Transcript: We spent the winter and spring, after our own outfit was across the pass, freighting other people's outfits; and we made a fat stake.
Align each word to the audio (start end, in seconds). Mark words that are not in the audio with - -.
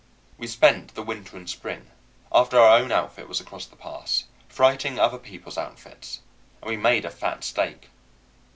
We 0.35 0.47
spent 0.47 0.95
the 0.95 1.03
winter 1.03 1.37
and 1.37 1.47
spring, 1.47 1.91
after 2.31 2.57
our 2.59 2.79
own 2.79 2.91
outfit 2.91 3.27
was 3.29 3.39
across 3.39 3.67
the 3.67 3.75
pass, 3.75 4.23
freighting 4.49 4.97
other 4.97 5.19
people's 5.19 5.59
outfits; 5.59 6.21
and 6.59 6.71
we 6.71 6.75
made 6.75 7.05
a 7.05 7.11
fat 7.11 7.43
stake. 7.43 7.91